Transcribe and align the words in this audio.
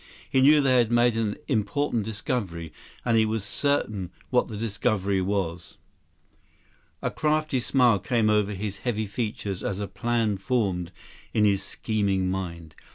He 0.27 0.41
knew 0.41 0.61
they 0.61 0.77
had 0.77 0.91
made 0.91 1.15
an 1.15 1.37
important 1.47 2.05
discovery, 2.05 2.73
and 3.05 3.15
he 3.19 3.23
was 3.23 3.43
certain 3.43 4.09
what 4.31 4.47
the 4.47 4.57
discovery 4.57 5.21
was. 5.21 5.77
153 7.01 7.07
A 7.07 7.11
crafty 7.11 7.59
smile 7.59 7.99
came 7.99 8.27
over 8.27 8.55
his 8.55 8.79
heavy 8.79 9.05
features 9.05 9.61
as 9.63 9.79
a 9.79 9.87
plan 9.87 10.37
formed 10.39 10.91
in 11.35 11.45
his 11.45 11.61
scheming 11.61 12.31
mind. 12.31 12.73